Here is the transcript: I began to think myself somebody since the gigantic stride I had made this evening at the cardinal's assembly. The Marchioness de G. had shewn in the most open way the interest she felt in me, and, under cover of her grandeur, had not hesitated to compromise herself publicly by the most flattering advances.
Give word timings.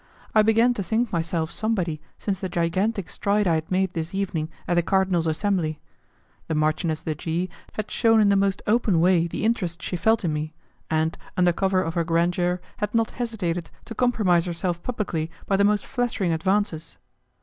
I 0.33 0.41
began 0.41 0.73
to 0.73 0.81
think 0.81 1.11
myself 1.13 1.51
somebody 1.51 2.01
since 2.17 2.39
the 2.39 2.49
gigantic 2.49 3.07
stride 3.07 3.47
I 3.47 3.53
had 3.53 3.69
made 3.69 3.93
this 3.93 4.15
evening 4.15 4.49
at 4.67 4.73
the 4.73 4.81
cardinal's 4.81 5.27
assembly. 5.27 5.79
The 6.47 6.55
Marchioness 6.55 7.03
de 7.03 7.13
G. 7.13 7.51
had 7.73 7.91
shewn 7.91 8.19
in 8.19 8.29
the 8.29 8.35
most 8.35 8.63
open 8.65 8.99
way 8.99 9.27
the 9.27 9.43
interest 9.45 9.79
she 9.83 9.95
felt 9.95 10.25
in 10.25 10.33
me, 10.33 10.55
and, 10.89 11.19
under 11.37 11.53
cover 11.53 11.83
of 11.83 11.93
her 11.93 12.03
grandeur, 12.03 12.59
had 12.77 12.95
not 12.95 13.11
hesitated 13.11 13.69
to 13.85 13.93
compromise 13.93 14.45
herself 14.45 14.81
publicly 14.81 15.29
by 15.45 15.55
the 15.55 15.63
most 15.63 15.85
flattering 15.85 16.33
advances. 16.33 16.97